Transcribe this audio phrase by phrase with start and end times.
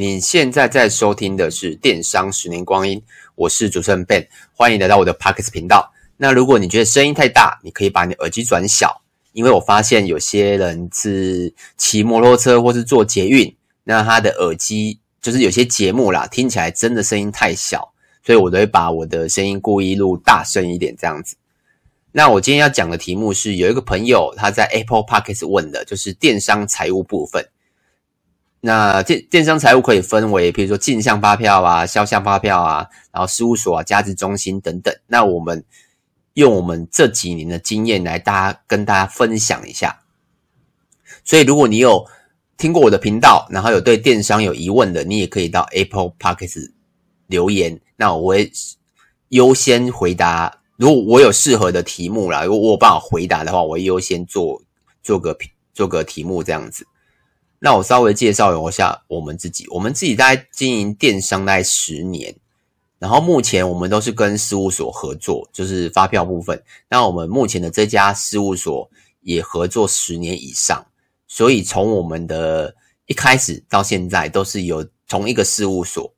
[0.00, 2.98] 你现在在收听的是《电商十年光阴》，
[3.34, 5.92] 我是主持人 Ben，欢迎来到我的 Podcast 频道。
[6.16, 9.02] 那如果你觉得声音太大，你可以把你耳机转小，
[9.34, 13.54] 因为我发现有些人是骑摩托车或是坐捷运，
[13.84, 17.92] 那他的耳机就是有些节目啦，听起来真的声音太小，
[18.24, 21.36] 所以我都会把我的声音故意录大声一点这样子。
[22.12, 27.46] 那我今天要讲的题目是，有一个朋友他在 Apple Podcast 问的，就是电商财务部分。
[28.60, 34.94] 那电电商财务可以分为，比如说进项发票啊、销项发票啊，然后事务所啊、价值中心等等。
[35.06, 35.64] 那我们
[36.34, 40.00] 用我们这几年的经验来大家跟大家分享一下。
[41.24, 42.06] 所以，如果你有
[42.56, 46.70] 听过我的频道，然后有对电商有疑问的，你也可以到 Apple Podcast
[47.26, 48.52] 留言，那我会
[49.28, 50.60] 优先回答。
[50.76, 54.62] 如果我有适合的题目啦，如果我有办法回答的话，我会优先做
[55.02, 55.36] 做个
[55.72, 56.86] 做个题目这样子。
[57.62, 59.66] 那我稍微介绍一下我们自己。
[59.68, 62.34] 我们自己在经营电商大概十年，
[62.98, 66.62] 然后目前我们都是跟事务所合作，就是发票部分。
[66.88, 70.86] 那我们目前的这家事务所也合作十年以上，
[71.28, 76.14] 所以从我们的一开始到现在都是有同一个事务所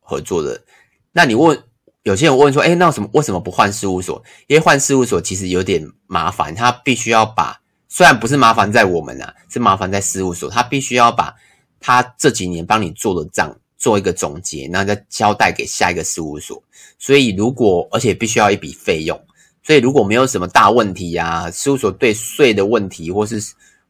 [0.00, 0.64] 合作的。
[1.12, 1.62] 那你问
[2.02, 4.20] 有些人问说，诶，那什么为什么不换事务所？
[4.48, 7.60] 因为换事务所其实有点麻烦，他必须要把。
[7.96, 10.50] 虽然不是麻烦在我们啊，是麻烦在事务所。
[10.50, 11.34] 他必须要把
[11.80, 16.62] 他这几年帮你做的账做一个总结，然后再交代给下一个事务所。
[16.98, 19.18] 所以如果而且必须要一笔费用，
[19.62, 23.42] 所以如果没有什么大问题呀，事务所对税的问题或是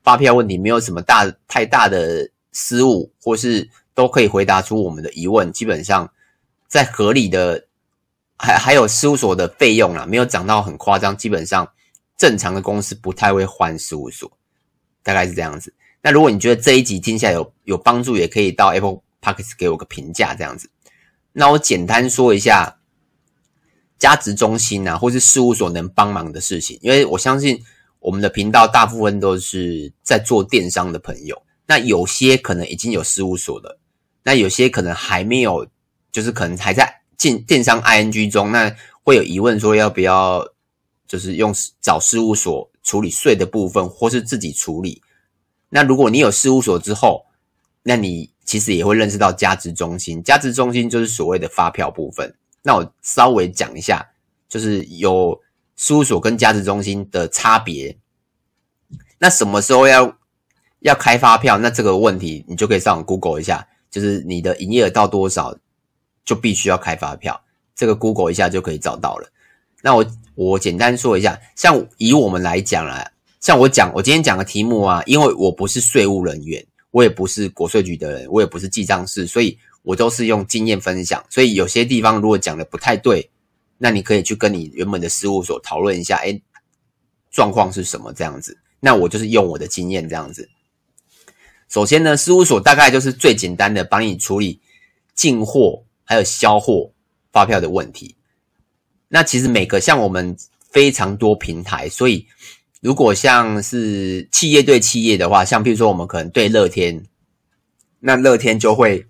[0.05, 5.51] 发票问题没有什么大太大的失误，或是都可以回答出我们的疑问。
[5.51, 6.09] 基本上
[6.69, 7.67] 在合理的，
[8.37, 11.69] 还还有事务所的费用啦，没有涨到很夸张，基本上。
[12.17, 14.31] 正常的公司不太会换事务所，
[15.03, 15.75] 大概是这样子。
[16.03, 20.71] 那如果你觉得这一集听起来有有帮助，也可以到 Apple Podcast 给我个评价，这样子。
[21.33, 22.79] 那我简单说一下
[23.99, 27.63] 价值中心啊，或是事务所能帮忙的事情，因为我相信
[27.99, 31.43] 我们的频道大部分都是在做电商的朋友。
[31.67, 33.79] 那有些可能已经有事务所的，
[34.23, 35.67] 那有些可能还没有，
[36.11, 40.56] 就是可能还在进电商 ING 中，那会有疑问说要不要。
[41.07, 45.03] 就是用找事务所处理税的部分，或是自己处理。
[45.69, 47.27] 那如果你有事务所之后，
[47.83, 50.23] 那你其实也会认识到价值中心。
[50.23, 52.35] 价值中心就是所谓的发票部分。
[52.63, 54.05] 那我稍微讲一下，
[54.49, 55.41] 就是有
[55.77, 57.97] 事务所跟价值中心的差别。
[59.19, 60.19] 那什么时候要
[60.81, 61.59] 要开发票？
[61.59, 65.57] 那这个问题你就可以上 Google 一下，就是你的营业额到多少
[66.25, 67.41] 就必须要开发票。
[67.75, 69.29] 这个 Google 一下就可以找到了。
[69.87, 70.05] 那我。
[70.37, 73.11] 我简单说一下，像以我们来讲啦，
[73.41, 81.25] 像我讲，我今天讲的题目啊，因为我不是税务人员，我也不是国税局的人，我也不是记账师，所以我都是用经验分享。
[81.31, 83.31] 所以有些地方如果讲的不太对，
[83.79, 86.43] 那你可以去跟你原本的事务所讨论一下，诶，
[87.31, 88.59] 状况是什么这样子。
[88.79, 90.47] 那我就是用我的经验这样子。
[91.71, 94.61] 首先呢，事务所大概就是最简单的帮你处理
[95.15, 96.93] 进货还有销货
[97.33, 98.15] 发票的问题。
[99.09, 100.37] 那其实每个像我们
[100.71, 102.27] 非常多平台，所以
[102.81, 107.05] 如果像是企业对企业的话，像譬如说我们可能对乐天，
[108.01, 109.07] 那乐天就会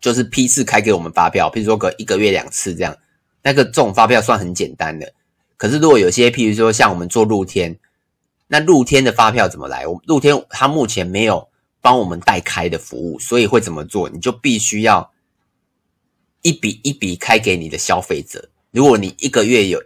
[0.00, 2.94] 就是批次开给我们发票，譬如说隔一个月两次这样，
[3.42, 5.12] 那个这种发票算很简单的。
[5.56, 7.78] 可是如果有些譬如说像我们做露天，
[8.46, 9.86] 那露天的发票怎么来？
[9.86, 11.48] 我露天它目前没有
[11.80, 14.10] 帮我们代开的服务，所以会怎么做？
[14.10, 15.10] 你就必须要。
[16.42, 18.48] 一笔一笔开给你的消费者。
[18.70, 19.82] 如果你一个月有，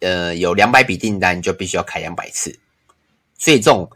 [0.00, 2.58] 呃，有两百笔订单，你就必须要开两百次。
[3.36, 3.90] 所以这种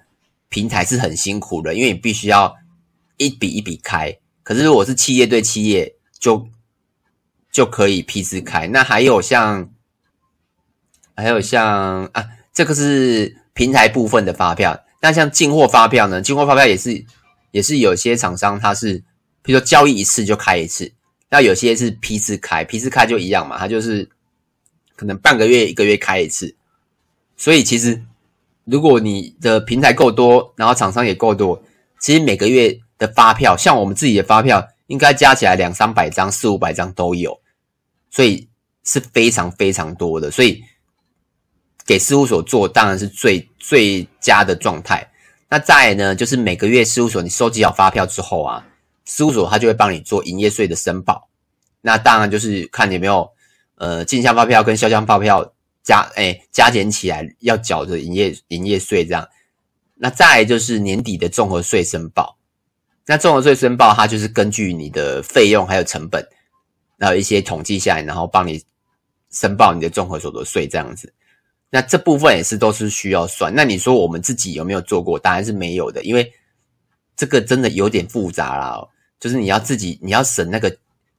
[0.49, 2.57] 平台是很辛苦的，因为你必须要
[3.17, 4.17] 一笔一笔开。
[4.43, 6.49] 可是如果是企业对企业，就
[7.51, 8.67] 就可以批次开。
[8.67, 9.71] 那还有像，
[11.15, 14.85] 还有像啊，这个是平台部分的发票。
[15.01, 16.21] 那像进货发票呢？
[16.21, 17.05] 进货发票也是
[17.53, 19.03] 也是有些厂商它是，
[19.43, 20.93] 比如说交易一次就开一次。
[21.33, 24.07] 那有些是批次开，批次开就一样嘛，它就是
[24.97, 26.55] 可能半个月、一个月开一次。
[27.39, 28.03] 所以其实
[28.65, 31.63] 如果你的平台够多，然后厂商也够多，
[31.99, 37.41] 其实每个月的发票，像我们自己的发票，应该加起来两三百张、四五百张都有，
[38.11, 38.47] 所以
[38.85, 40.31] 是非常非常多的。
[40.31, 40.63] 所以
[41.87, 45.11] 给事务所做当然是最最佳的状态。
[45.49, 48.67] 那再来呢，就是每个月事务所你收集好发票之后啊。
[49.05, 51.29] 事务所他就会帮你做营业税的申报，
[51.81, 53.29] 那当然就是看你有没有
[53.77, 55.53] 呃进项发票跟销项发票
[55.83, 59.29] 加诶加减起来要缴的营业营业税这样。
[59.95, 62.37] 那再来就是年底的综合税申报，
[63.07, 66.27] 那综合税申报它就是根据你的费用还有成本，
[66.97, 68.63] 然后一些统计下来，然后帮你
[69.31, 71.13] 申报你的综合所得税这样子。
[71.71, 73.53] 那这部分也是都是需要算。
[73.55, 75.19] 那你说我们自己有没有做过？
[75.19, 76.33] 当然是没有的，因为
[77.17, 78.89] 这个真的有点复杂啦。
[79.19, 80.77] 就是你要自己你要省那个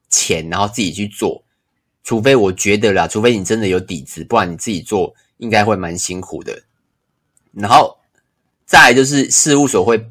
[0.09, 1.43] 钱，然后自己去做。
[2.03, 6.63] 除非我觉得啦，除非你真的有底子，不然你自己做应该会蛮辛苦的。
[7.53, 7.97] 然后
[8.65, 10.09] 再来就是事务所会，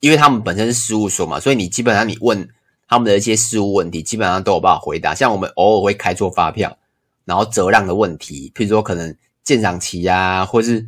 [0.00, 2.48] 因为他们本身是事务所嘛，所以你基本上你问
[2.86, 5.14] 他们的一些事务问题，基本上都有办法回答。
[5.14, 6.76] 像我们偶尔会开错发票，
[7.24, 9.16] 然后折让的问题，譬如说可能。
[9.44, 10.86] 鉴赏期啊，或是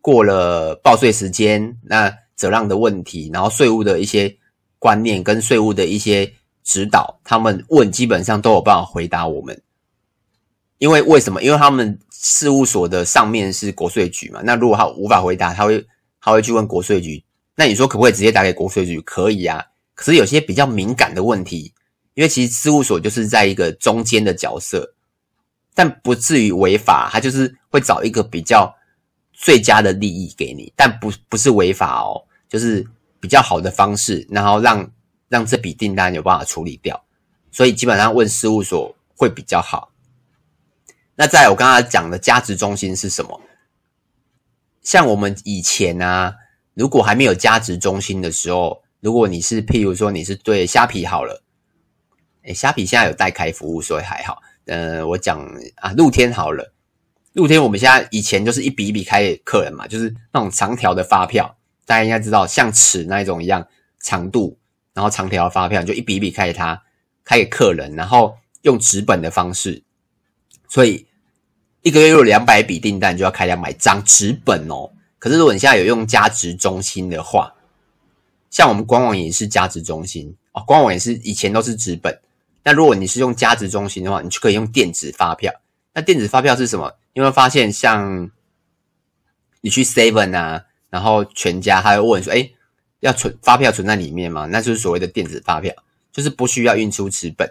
[0.00, 4.34] 过了报税时间，那责让的问题，然后税务的一些
[4.78, 6.32] 观念跟税务的一些
[6.64, 9.62] 指导，他们问基本上都有办法回答我们。
[10.78, 11.42] 因为为什么？
[11.42, 14.40] 因为他们事务所的上面是国税局嘛。
[14.42, 15.86] 那如果他无法回答，他会
[16.18, 17.22] 他会去问国税局。
[17.54, 18.98] 那你说可不可以直接打给国税局？
[19.02, 19.62] 可以啊。
[19.94, 21.74] 可是有些比较敏感的问题，
[22.14, 24.94] 因为其实事务所就是在一个中间的角色。
[25.74, 28.74] 但不至于违法，他就是会找一个比较
[29.34, 32.86] 最佳的利益给你，但不不是违法哦，就是
[33.18, 34.90] 比较好的方式，然后让
[35.28, 37.02] 让这笔订单有办法处理掉，
[37.50, 39.92] 所以基本上问事务所会比较好。
[41.14, 43.40] 那在我刚才讲的价值中心是什么？
[44.82, 46.34] 像我们以前啊，
[46.74, 51.44] 如果还没有价值中心的时候，如果你是譬如说你是对虾皮好了，
[52.44, 54.42] 诶，虾皮现在有代开服务，所以还好。
[54.64, 55.38] 呃，我讲
[55.76, 56.72] 啊，露天好了，
[57.34, 61.54] 露天我们现在以前就是一笔一笔开客人嘛，就是那种长条的发票，
[61.90, 63.66] 大家应该知道，像尺那一种一样
[63.98, 64.56] 长度，
[64.94, 66.80] 然后长条发票就一笔一笔开给他，
[67.24, 69.82] 开给客人，然后用纸本的方式，
[70.68, 71.08] 所以
[71.82, 74.92] 一个月有两百笔订单就要开两百张纸本哦。
[75.18, 77.52] 可是如果你现在有用价值中心的话，
[78.50, 82.16] 像我们官网也是价值中心哦，官网也是以前都是纸本。
[82.62, 85.52] 那如果你是用价值中心的话，你就可以用电子发票。
[85.92, 86.94] 那电子发票是什么？
[87.14, 88.30] 你会发现，像
[89.60, 92.54] 你去 Seven 啊，然后全家，他会问说：“诶，
[93.00, 95.72] 要存发票存在里面吗？”那就是所谓的电子发票，
[96.12, 97.50] 就是不需要印出纸本。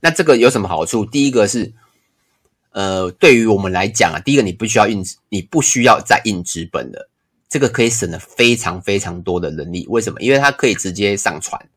[0.00, 1.04] 那这个有什么好处？
[1.04, 1.72] 第一个是，
[2.70, 7.08] 呃，对于我们来讲啊，第一个你不需要印，你不需要再印纸本的，
[7.48, 9.86] 这个可以省了非常非常多的人力。
[9.88, 10.20] 为什么？
[10.20, 11.68] 因为它可以直接上传，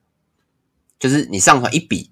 [1.00, 2.12] 就是你上传一笔。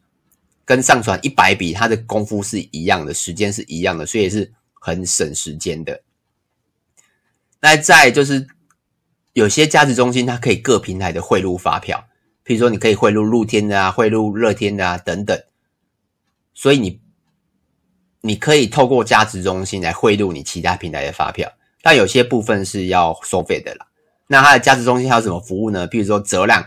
[0.68, 6.02] 跟上传一百笔，它的功夫是一样的，时间是一样的，所以是很省时间的。
[7.60, 8.48] 那再就是
[9.36, 12.06] 有些价值中心，它可以各平台的汇入发票，
[12.46, 15.38] 譬如说你可以汇入露天的啊，汇入乐天的啊等等。
[16.54, 17.02] 所以你
[18.22, 21.52] 你可以透过价值中心来汇入你其他平台的发票，
[21.82, 23.86] 但有些部分是要收费的啦。
[24.28, 25.86] 那它的价值中心还有什么服务呢？
[25.88, 26.66] 譬如说折让，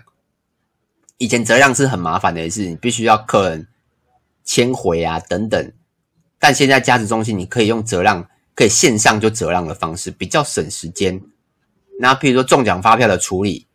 [1.16, 3.66] 以前折让是很麻烦的事，你必须要客人。
[4.44, 5.72] 签回啊等等，
[6.38, 11.20] 但现在价值中心你可以用折让，可以线上就折让的方式，比较省时间。
[12.00, 13.66] 那譬如说中奖发票的处理，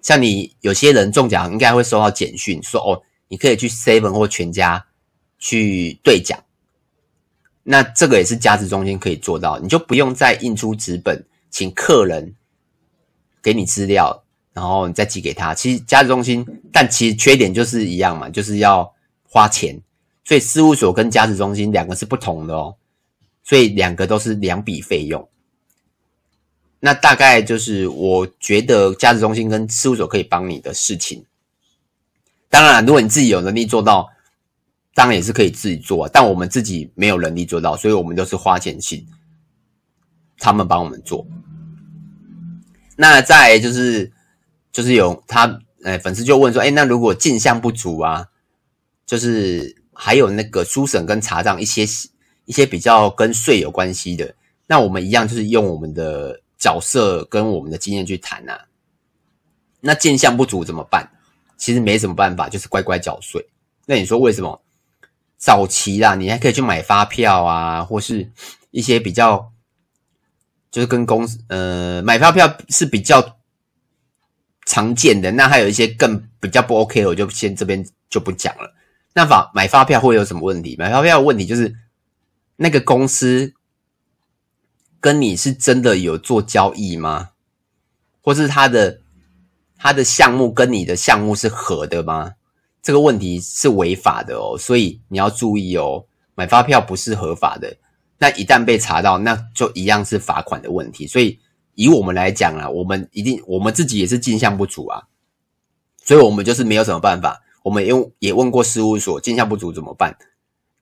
[0.00, 4.86] 像你有些人中奖应该会收到简讯说哦，你可以去 Seven 或全家
[5.38, 6.38] 去兑奖。
[7.64, 12.34] 那这个也是价值中心可以做到，你就不用再印出纸本，请客人
[13.42, 15.52] 给你资料，然后你再寄给他。
[15.52, 19.80] 其实价值中心，但其实缺点就是一样嘛，就是要花钱。
[20.24, 22.76] 所以事务所跟价值中心两个是不同的哦，
[23.42, 25.28] 所以两个都是两笔费用。
[26.84, 31.24] 那大概就是我觉得价值中心跟事务所可以帮你的事情。
[32.50, 34.10] 当然，如果你自己有能力做到，
[34.92, 36.06] 当然也是可以自己做。
[36.06, 39.06] 但我们自己没有能力做到，所以我们都是花钱请
[40.36, 41.26] 他们帮我们做。
[42.96, 44.12] 那再就是
[44.70, 48.28] 就是有他呃粉丝就问说，哎，那如果进项不足啊，
[49.06, 49.82] 就是。
[49.96, 51.84] 还有那个书审跟查账一些
[52.46, 54.34] 一些比较跟税有关系的，
[54.66, 58.66] 那我们一样就是用我们的角色跟我们的经验去谈啊。
[59.80, 61.10] 那进项不足怎么办？
[61.58, 63.46] 其实没什么办法，就是乖乖缴税。
[63.84, 64.62] 那你说为什么？
[65.36, 68.32] 早期啦，你还可以去买发票啊，或是
[68.70, 69.52] 一些比较
[70.70, 73.36] 就是跟公司呃买发票是比较
[74.64, 75.30] 常见的。
[75.32, 78.74] 那还有一些更比较不 OK 的，我就先这边就不讲了。
[79.12, 80.76] 那发买发票会有什么问题？
[80.78, 81.76] 买发票的问题就是
[82.56, 83.52] 那个公司
[85.04, 87.32] 跟你是真的有做交易吗？
[88.22, 89.00] 或是他的
[89.76, 92.36] 他的项目跟你的项目是合的吗？
[92.82, 96.06] 这个问题是违法的哦，所以你要注意哦。
[96.34, 97.76] 买发票不是合法的，
[98.16, 101.06] 那一旦被查到，那就一样是罚款的问题。
[101.06, 101.38] 所以
[101.74, 105.02] 以我们来讲啊，我们一定我们自己也是进项不足啊。
[106.02, 107.42] 所以我们就是没有什么办法。
[107.62, 110.16] 我们用也问过事务所进项不足怎么办？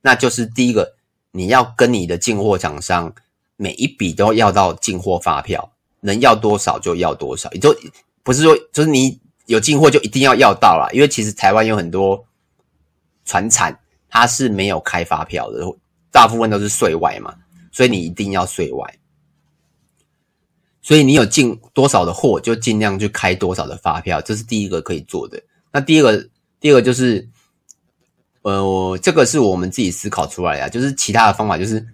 [0.01, 0.95] 那就是第一个，
[1.31, 3.13] 你要跟你的进货厂商
[3.55, 7.75] 每一笔都要到进货发票，能要多少就要多少，也就
[8.23, 12.25] 不是说就是你有进货就一定要要到啦，因为其实台湾有很多
[13.25, 13.79] 船产
[14.09, 15.65] 它是没有开发票的，
[16.11, 17.35] 大部分都是税外嘛，
[17.71, 18.97] 所以你一定要税外。
[20.81, 25.41] 所以你有进多少的货，就尽量去开多少的发票，这是第一个可以做的。
[25.71, 26.29] 那第二个，
[26.59, 27.29] 第二个就是，
[28.41, 31.87] 呃，这个是我们自己思考出来的，就是其他的方法，就是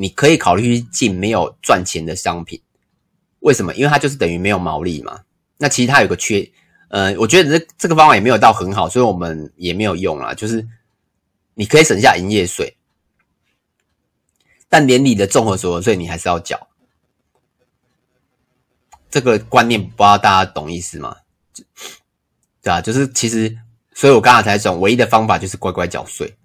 [0.00, 2.62] 你可以考虑去进没有赚钱的商品。
[3.40, 3.74] 为什么？
[3.74, 5.22] 因为它就是等于没有毛利嘛。
[5.56, 6.48] 那其实它有个缺，
[6.88, 10.32] 呃，我觉得这这个方法也没有到很好，所以我们也没有用啦。
[10.32, 10.64] 就是
[11.54, 12.76] 你可以省下营业税，
[14.68, 16.68] 但年底的综合所得税你还是要缴。
[19.10, 21.16] 这个观念不知道大家懂意思吗？
[22.62, 23.58] 对啊，就是其实，
[23.94, 26.36] 所以我刚才才讲，唯一的方法就是乖乖缴税。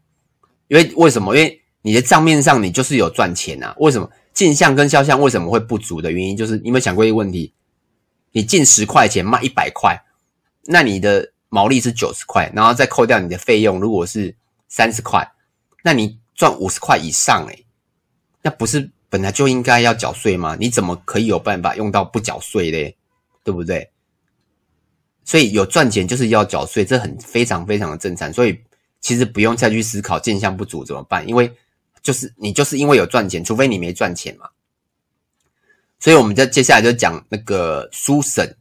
[0.70, 1.36] 因为为什么？
[1.36, 3.76] 因为你的账面上你就是有赚钱啊。
[3.78, 7.54] 为什么进项跟销项为什么会不足的原因，就是你有没有想过一个问题？
[8.32, 10.04] 你进十块钱卖一百块，
[10.66, 14.36] 那你的毛利是九十块，然后再扣掉你的费用，如果是
[14.68, 15.32] 三十块，
[15.84, 17.66] 那你赚五十块以上诶，
[18.42, 18.90] 那不是？
[19.10, 20.58] 本来就应该要缴税吗？
[20.60, 22.98] 你怎么可以有办法用到不缴税嘞？
[23.44, 23.92] 对不对？
[25.24, 28.34] 所以有赚钱就是要缴税，这很非常非常的正常。
[28.34, 28.60] 所以
[29.00, 31.54] 其实不用再去思考进项不足怎么办，因为
[32.04, 34.50] 就是你就是因为有赚钱，除非你没赚钱嘛。
[36.00, 38.58] 所以我们在接下来就讲那个书审，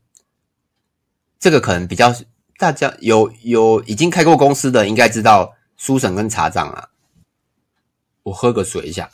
[1.41, 2.15] 这个可能比较
[2.57, 6.89] 大家有有已经开过公司的应该知道书审跟查账啊。
[8.23, 9.11] 我喝个水一下。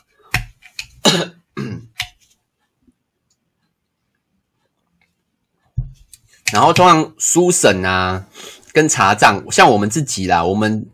[6.51, 8.27] 然后通常书审啊，
[8.71, 10.87] 跟查账，像我们自己啦，我们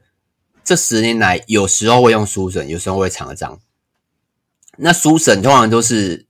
[0.65, 3.59] 这十年来有时候会用书审，有时候会查账。
[4.77, 6.25] 那书审通常都是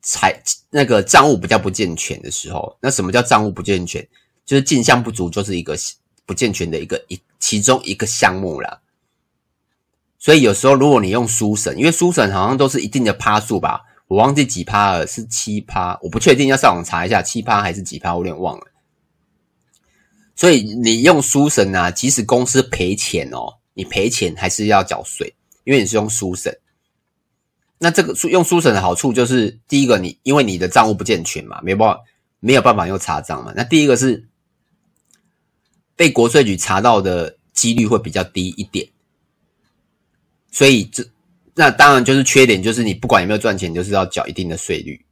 [0.00, 2.78] 财那个账务比较不健全的时候。
[2.80, 4.06] 那什么叫账务不健全？
[4.44, 5.76] 就是进项不足，就是一个
[6.24, 8.80] 不健全的一个一其中一个项目啦。
[10.18, 18.66] 所以有时候如果你用书审，因为书审好像都是一定的趴数吧，我忘记几趴了，是七趴，我不确定，要上网查一下七趴还是几趴，我有点忘了。
[20.36, 26.56] 所以你用书审啊，即使公司赔钱哦，你赔钱还是要缴税，因为你是用书审。
[27.78, 32.00] 那这个用书审的好处就是，第一个你因为你的账务不健全嘛，没办法
[32.38, 33.52] 没有办法用查账嘛。
[33.56, 34.28] 那第一个是
[35.96, 38.86] 被国税局查到的几率会比较低一点。
[40.50, 41.02] 所以这
[41.54, 45.02] 那当然就是缺点，就是你不管有没有赚钱，就是要缴一定的税率。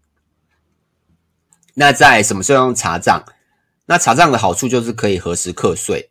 [1.72, 3.24] 那在什么时候用查账？
[3.86, 6.10] 那查账的好处就是可以核实课税。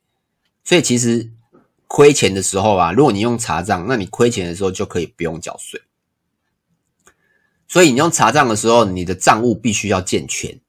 [0.64, 1.32] 所以其实
[1.88, 5.82] 亏钱的时候啊，如果你用查账，那你亏钱的时候就可以不用缴税。
[7.68, 10.60] 所以你用查账的时候，你的账务必须要健全。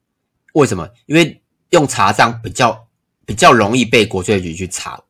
[0.55, 0.89] 为什么？
[1.07, 2.89] 因为用查账比较
[3.27, 5.03] 比较容易被国税局去查。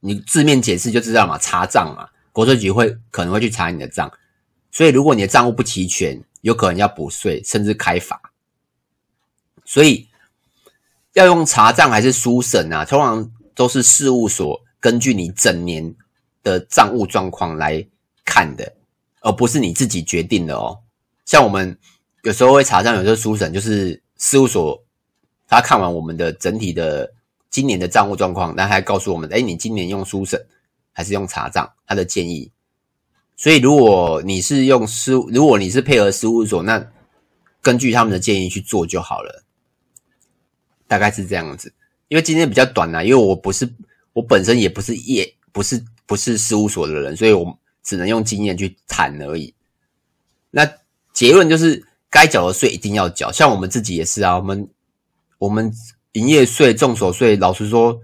[0.00, 2.08] 你字面解释就知道嘛，查账嘛。
[2.32, 4.10] 国税局会可能会去查你的账，
[4.70, 8.32] 所以如果你的账务不齐全，有可能要补税，甚至开罚。
[9.64, 10.08] 所以
[11.20, 12.84] 要用查账还是书审啊？
[12.84, 15.94] 通常都是事务所根据你整年
[16.42, 17.86] 的账务状况来
[18.24, 18.72] 看的，
[19.20, 20.78] 而不是你自己决定的哦。
[21.26, 21.78] 像我们
[22.22, 24.82] 有时候会查账，有时候书审，就是事务所
[25.46, 27.12] 他看完我们的整体的
[27.50, 30.44] 今年的账务状况，然后还告诉我们：诶，你今年用书审。
[30.92, 32.50] 还是用查账，他的建议。
[33.36, 36.84] 所以，如果你是用事，如果你是配合事务所，那
[37.62, 39.44] 根据他们的建议去做就好了。
[40.90, 41.72] 大概是这样子。
[42.08, 43.72] 因为今天比较短啊，因为我不是，
[44.12, 49.54] 我本身也不是业，不是不是事务所的人，所以我只能用经验去谈而已。
[50.50, 50.68] 那
[51.12, 53.30] 结论就是，该缴的税一定要缴。
[53.30, 54.68] 像我们自己也是啊，我们
[55.38, 55.72] 我们
[56.12, 58.00] 营业税、重所税，老实说，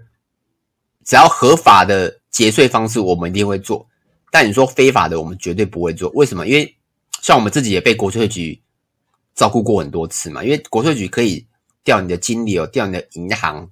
[1.03, 2.21] 只要合法的。
[2.29, 3.89] 节税方式我们一定会做，
[4.29, 6.07] 但你说非法的我们绝对不会做。
[6.11, 6.45] 为什么？
[6.45, 6.77] 因为
[7.19, 8.61] 像我们自己也被国税局
[9.33, 10.43] 照顾过很多次嘛。
[10.43, 11.46] 因为国税局可以
[11.87, 13.71] 调你的金流，调你的银行。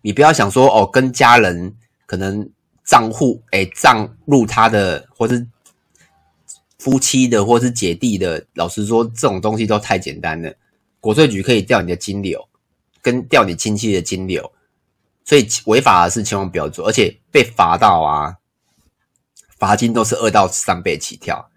[0.00, 2.50] 你不要想说哦，跟家人可能
[2.84, 5.46] 账户诶账入他的，或是
[6.80, 8.44] 夫妻的，或是姐弟的。
[8.54, 10.52] 老实说，这种东西都太简单了。
[10.98, 12.48] 国税局可以调你的金流，
[13.00, 14.52] 跟调你亲戚的金流。
[15.24, 18.38] 所以违法的事千万不要做，而且被罚到啊，
[19.56, 21.48] 罚金都是二到三倍起跳。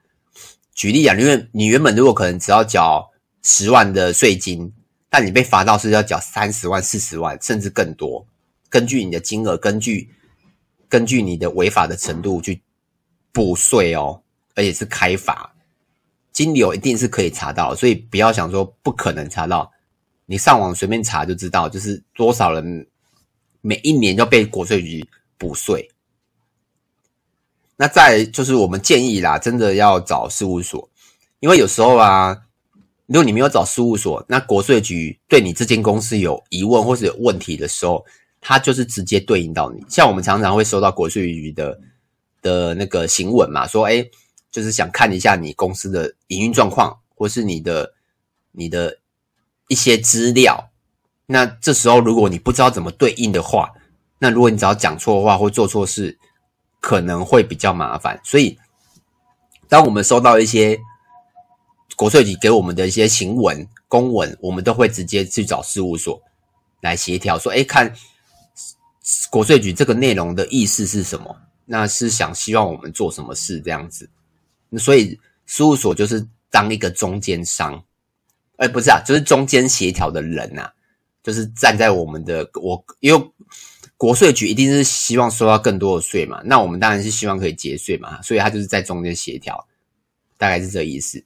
[0.76, 3.10] 举例啊，因为你原本如果可能只要缴
[3.42, 4.72] 十万的税金，
[5.18, 8.28] 但你被罚到是要缴三十万、四十万，甚至更多。
[8.70, 10.14] 根据你的金额，根据
[10.90, 12.62] 根据你的违法的程度去
[13.32, 14.22] 补税哦，
[14.56, 15.56] 而且是开罚，
[16.34, 19.72] 金流一定是可以查到，所以不要想说不可能查到，
[20.26, 22.86] 你上网随便查就知道，就是多少人
[23.62, 25.08] 每一年就被国税局
[25.38, 25.90] 补税。
[27.78, 30.90] 那再就是我们建议啦，真的要找事务所，
[31.40, 32.45] 因为有时候啊，
[33.08, 38.04] 如果你没有找事务所，那国税局对你这间公司有疑问或是有问题的时候，
[38.42, 39.84] 他就是直接对应到你。
[39.88, 41.80] 像我们常常会收到国税局的
[42.42, 44.10] 的那个行文嘛，说诶，
[44.52, 47.94] 就是想看一下你公司的营运状况，或是你的
[48.52, 48.98] 你的
[49.68, 50.72] 一些资料。
[51.28, 53.72] 那这时候如果你不知道怎么对应的话，
[54.20, 56.18] 那如果你只要讲错话或做错事，
[56.80, 58.58] 可能会比较麻烦，所以
[59.68, 60.80] 当我们收到一些
[61.96, 66.22] 国税局给我们的一些行文、公文，我们都会直接去找事务所
[66.82, 67.94] 来协调，说：“哎，看
[69.30, 71.36] 国税局这个内容的意思是什么？
[71.66, 74.10] 那是想希望我们做什么事这样子。
[74.70, 77.84] 那所以事务所就是当一个中间商，
[78.58, 80.74] 哎，不是啊，就是中间协调的人呐、啊，
[81.24, 83.32] 就是站在我们的我因为。
[83.98, 89.66] 国税局一定是希望收到更多的税嘛，那我们当然是希望可以节税嘛，所以他就是在中间协调，
[90.38, 91.24] 大概是这意思。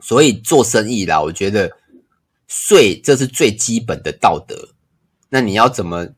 [0.00, 1.70] 所以做生意啦，我觉得
[2.46, 4.70] 税这是最基本的道德，
[5.28, 6.08] 那你要怎么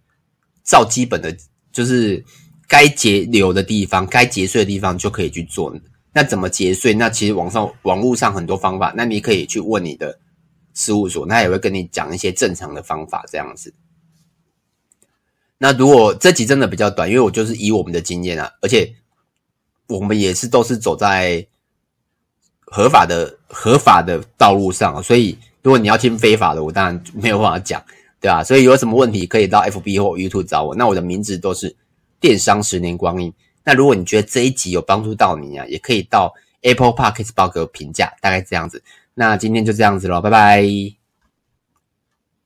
[0.65, 1.37] 照基本的，
[1.73, 2.25] 就是
[2.69, 5.75] 该节流的地方、该节税的地方就可以去做。
[6.15, 6.95] 那怎么节税？
[6.95, 10.19] 那其实网上网络上很多方法，那你可以去问你的
[10.75, 13.75] 事务所，那也会跟你讲一些正常的方法，这样子。
[15.59, 18.95] 那如果这集真的比较短，因为我就是以我们的经验啊，而且
[19.89, 21.47] 我们也是都是走在
[22.73, 27.83] 合法的合法的道路上，所以如果你要听非法的，我当然没有办法讲，
[28.19, 28.43] 对吧？
[28.43, 30.75] 所以有什么问题可以到 FB 或 YouTube 找我。
[30.75, 31.77] 那我的名字都是
[32.19, 33.31] 电商十年光阴。
[33.63, 36.33] 那如果你觉得这一集有帮助到你啊，也可以到
[36.63, 38.83] Apple Podcast 报个评价，大概这样子。
[39.15, 41.02] 那今天就这样子喽，拜拜。